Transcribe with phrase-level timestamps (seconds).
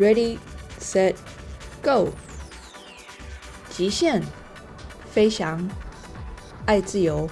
[0.00, 0.38] ，Ready,
[0.80, 1.16] Set,
[1.82, 2.08] Go！
[3.68, 4.22] 极限
[5.10, 5.68] 飞翔，
[6.64, 7.28] 爱自由，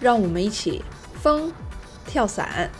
[0.00, 0.82] 让我们一起
[1.20, 1.52] 疯
[2.06, 2.70] 跳伞。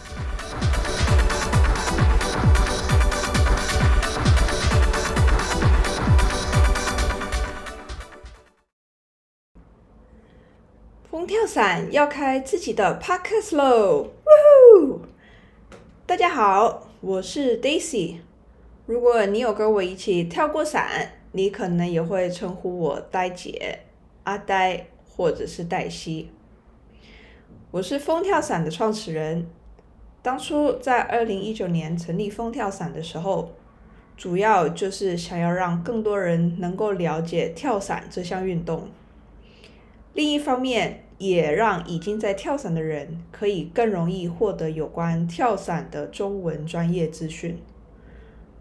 [11.10, 13.98] 风跳伞要开自己的 podcast 喽！
[13.98, 14.08] 呜
[14.86, 15.00] 呼！
[16.06, 18.16] 大家好，我是 Daisy。
[18.86, 23.80] 如果你有跟我一起跳过伞，你可能也会称呼我呆姐、
[24.22, 26.30] 阿呆或者是黛西。
[27.72, 29.46] 我是风跳伞的创始人。
[30.22, 33.50] 当初在二零一九年成立风跳伞的时候，
[34.16, 38.88] 主要就是想要让更多人能够了解跳伞这项运动。
[40.14, 47.58] 另一方面，也让已经在跳伞的人可以更容易获得有关跳伞的中文专业资讯。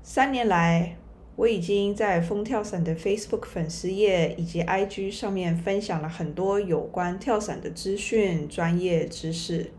[0.01, 0.97] 三年来，
[1.35, 9.71] 我已经在风跳伞的 Facebook 粉丝页以及 IG 上面分享了很多有关跳伞的资讯、专业知识。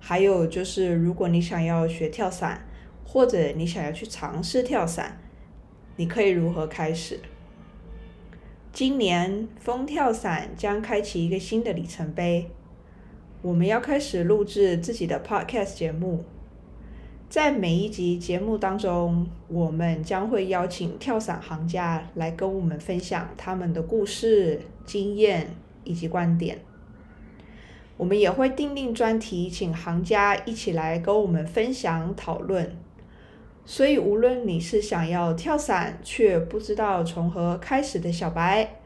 [0.00, 2.66] 还有就是，如果你想要学跳伞，
[3.04, 5.20] 或者你想要去尝试跳伞，
[5.94, 7.20] 你可以如何开始？
[8.76, 12.50] 今年风跳伞将开启一个新的里程碑，
[13.40, 16.22] 我们要开始录制自己的 podcast 节目。
[17.30, 26.58] 在每一集节目当中，我们将会邀请跳伞行家来跟我们分享他们的故事、经验以及观点。
[27.96, 32.76] 我们也会订定专题，请行家一起来跟我们分享讨论。
[33.68, 38.76] 所以，无论你是想要跳伞却不知道从何开始的小白，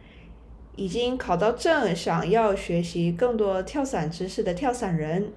[0.75, 5.33] 已经考到证想要学习更多跳伞知识的跳伞人，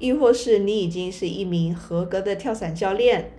[0.00, 3.30] 亦或是你已经是一名合格的跳伞教练，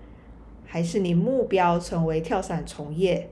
[0.66, 3.30] 还是你目标成为跳伞从业，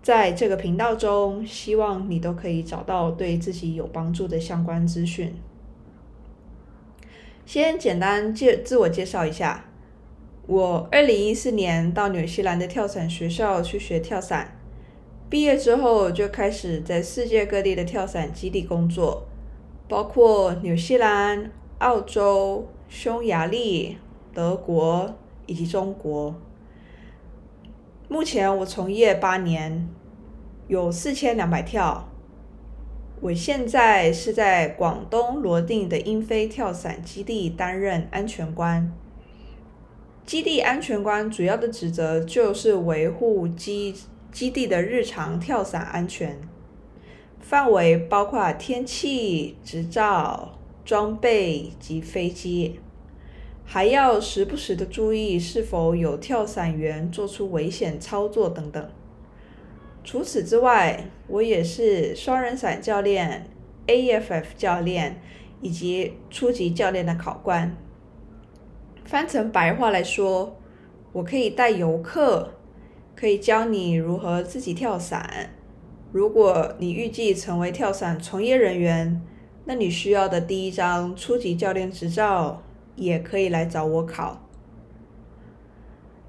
[0.00, 5.34] 在这个频道中，希望你都可以找到对自己有帮助的相关资讯。
[7.44, 9.64] 先简单介自我介绍一下。
[10.46, 14.56] 我二零一四年到纽西兰的跳伞学校去学跳伞，
[15.28, 19.26] 毕业之后就开始在世界各地的跳伞基地工作，
[19.88, 23.98] 包括纽西兰、澳洲、匈牙利、
[24.32, 26.36] 德国以及中国。
[28.08, 29.88] 目前我从业八年，
[30.68, 32.08] 有四千两百跳。
[33.20, 38.92] 我现在是在广东罗定的英飞跳伞基地担任安全官。
[40.26, 43.94] 基地安全官主要的职责就是维护基
[44.32, 46.36] 基地的日常跳伞安全，
[47.38, 52.80] 范围包括天气、执照、装备及飞机，
[53.64, 58.90] 还要时不时的注意是否有跳伞员做出危险操作等等。
[60.02, 63.48] 除此之外，我也是双人伞教练、
[63.86, 65.22] AFF 教练
[65.60, 67.76] 以及初级教练的考官。
[69.06, 70.56] 翻成白话来说，
[71.12, 72.54] 我可以带游客，
[73.14, 75.50] 可以教你如何自己跳伞。
[76.10, 79.22] 如果你预计成为跳伞从业人员，
[79.64, 82.64] 那你需要的第一张初级教练执照，
[82.96, 84.42] 也可以来找我考。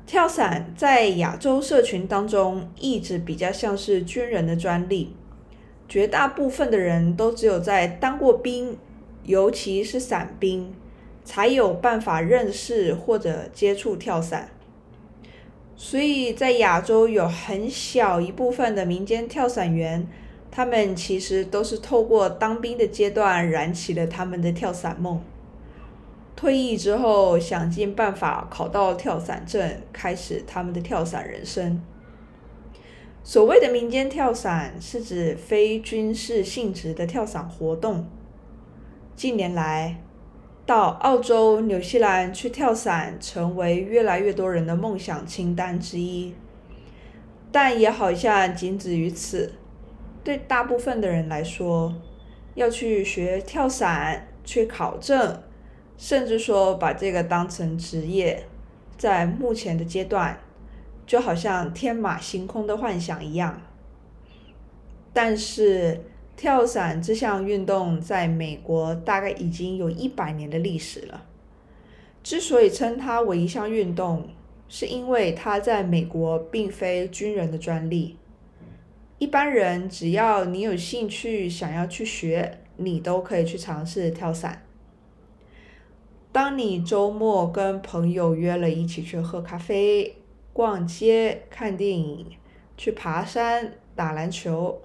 [0.05, 5.15] 跳伞在亚洲社群当中一直比较像是军人的专利，
[5.89, 8.77] 绝大部分的人都只有在当过兵，
[9.23, 10.71] 尤其是伞兵。
[11.27, 14.49] 才有办法认识或者接触跳伞，
[15.75, 20.07] 所以在亚洲有很小一部分的民间跳伞员，
[20.49, 25.21] 他们其实都是透过当兵的阶段燃起了他们的跳伞梦。
[26.33, 31.83] 退役之后，想尽办法考到跳伞证，开始他们的跳伞人生。
[33.21, 38.07] 所谓的民间跳伞，是指非军事性质的跳伞活动。
[39.17, 39.97] 近年来，
[40.67, 46.35] 到澳洲、纽西兰去跳伞，成为越来越多人的梦想清单之一。
[47.53, 49.53] 但也好像仅止于此。
[50.25, 51.95] 对大部分的人来说，
[52.55, 55.41] 要去学跳伞、去考证，
[55.97, 58.43] 甚至说把这个当成职业，
[58.97, 60.37] 在目前的阶段，
[61.05, 63.61] 就好像天马行空的幻想一样。
[65.13, 66.03] 但是，
[66.37, 71.25] 跳伞这项运动在美国大概已经有一百年的历史了。
[72.23, 74.29] 之所以称它为一项运动，
[74.69, 78.17] 是因为它在美国并非军人的专利。
[79.17, 84.61] 一般人只要你有兴趣想要去学，你都可以去尝试跳伞。
[86.31, 90.17] 当你周末跟朋友约了一起去喝咖啡、
[90.53, 92.27] 逛街、看电影、
[92.77, 94.79] 去爬山、打篮球，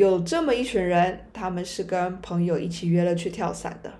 [0.00, 3.92] 有这么一群人，他们是跟朋友一起约了去跳伞的。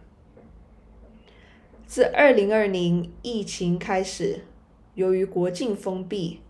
[1.86, 4.46] 自二零二零疫情开始，
[4.94, 6.40] 由于国境封闭，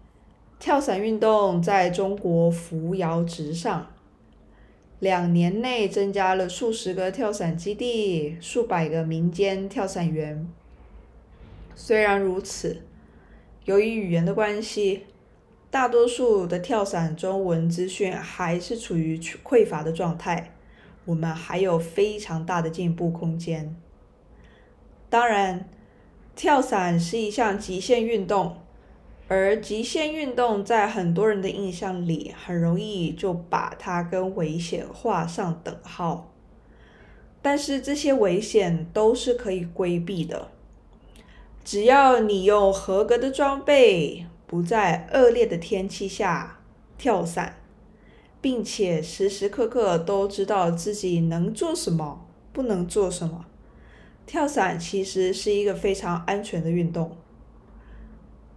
[0.61, 3.91] 跳伞运动在中国扶摇直上。
[5.01, 10.49] 两年内增加了数十个跳伞基地，数百个民间跳伞员。
[11.75, 12.83] 虽然如此，
[13.65, 15.07] 由于语言的关系，
[15.71, 20.55] 大多数的跳伞中文资讯还是处于匮乏的状态。
[21.05, 23.77] 我们还有非常大的进步空间。
[25.09, 25.69] 当然，
[26.35, 28.57] 跳伞是一项极限运动。
[29.29, 36.33] 而极限运动在很多人的印象里，很容易就把它跟危险画上等号。
[37.41, 40.49] 但是这些危险都是可以规避的，
[41.65, 46.59] 只要你用合格的装备，不在恶劣的天气下
[46.99, 47.55] 跳伞，
[48.41, 53.47] 并且时时刻刻都知道自己能做什么，不能做什么。
[54.27, 57.17] 跳伞其实是一个非常安全的运动。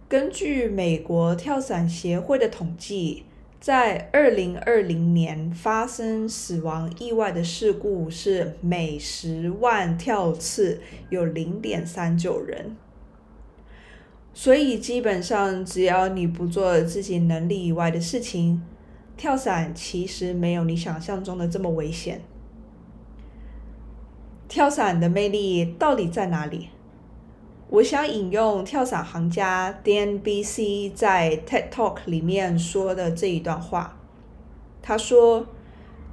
[0.08, 3.22] 根据美国跳伞协会的统计，
[3.60, 10.80] 在二零二零年发生死亡意外的事故是每十万跳次
[11.10, 12.76] 有零点三九人。
[14.34, 18.60] 所以基本上，只要你不做自己能力以外的事情，
[19.16, 22.20] 跳伞其实没有你想象中的这么危险。
[24.48, 26.68] 跳伞的魅力到底在哪里？
[27.70, 33.96] 我想引用跳伞行家 Dan B C 在 TED Talk 里面说的这一段话。
[34.82, 35.46] 他说：“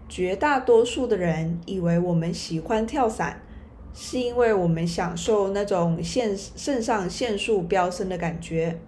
[0.07, 3.41] 绝大多数的人以为我们喜欢跳伞，
[3.93, 8.79] 是因为我们享受那种肾肾上腺素飙升的感觉。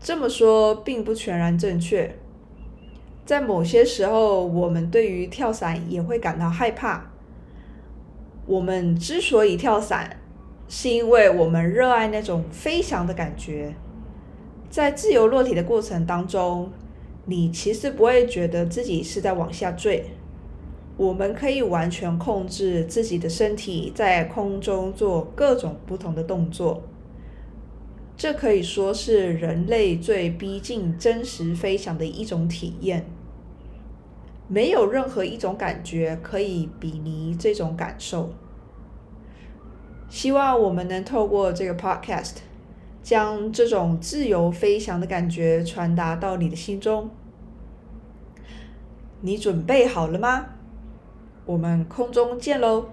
[0.00, 2.14] 这么说并不全然正确。
[3.24, 7.10] 在某些时候，我们对于跳伞也会感到害怕。
[8.46, 10.18] 我们之所以跳伞。”
[10.68, 13.72] 是因为我们热爱那种飞翔的感觉，
[14.68, 16.72] 在自由落体的过程当中，
[17.26, 20.04] 你其实不会觉得自己是在往下坠。
[20.96, 26.82] 我们可以完全控制自己的身体在空中做各种不同的动作，
[28.16, 33.04] 这可以说是人类最逼近真实飞翔的一种体验。
[34.48, 38.30] 没有任何一种感觉可以比拟这种感受。
[40.08, 42.36] 希望我们能透过这个 podcast，
[43.02, 47.10] 将这种自由飞翔的感觉传达到你的心中。
[49.20, 50.46] 你准备好了吗？
[51.46, 52.86] 我们空中见喽！